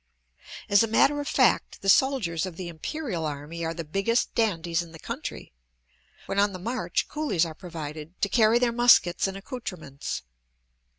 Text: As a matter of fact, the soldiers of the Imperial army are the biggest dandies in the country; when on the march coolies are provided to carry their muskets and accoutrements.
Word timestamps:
As 0.67 0.81
a 0.81 0.87
matter 0.87 1.21
of 1.21 1.27
fact, 1.27 1.83
the 1.83 1.87
soldiers 1.87 2.47
of 2.47 2.55
the 2.55 2.69
Imperial 2.69 3.23
army 3.23 3.63
are 3.63 3.71
the 3.75 3.83
biggest 3.83 4.33
dandies 4.33 4.81
in 4.81 4.93
the 4.93 4.97
country; 4.97 5.51
when 6.25 6.39
on 6.39 6.53
the 6.53 6.57
march 6.57 7.07
coolies 7.07 7.45
are 7.45 7.53
provided 7.53 8.19
to 8.21 8.27
carry 8.27 8.57
their 8.57 8.71
muskets 8.71 9.27
and 9.27 9.37
accoutrements. 9.37 10.23